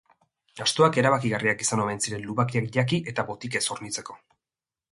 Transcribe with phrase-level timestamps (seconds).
[0.63, 4.21] Astoak erabakigarriak izan omen ziren lubakiak jaki eta botikez hornitzeko.